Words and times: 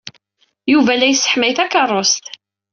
Yuba 0.71 0.93
la 0.97 1.07
yesseḥmay 1.07 1.53
takeṛṛust. 1.57 2.25